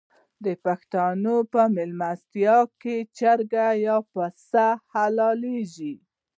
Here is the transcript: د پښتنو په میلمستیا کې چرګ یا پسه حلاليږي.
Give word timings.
د 0.45 0.47
پښتنو 0.65 1.35
په 1.53 1.61
میلمستیا 1.75 2.57
کې 2.81 2.95
چرګ 3.17 3.53
یا 3.87 3.97
پسه 4.13 4.67
حلاليږي. 4.93 5.93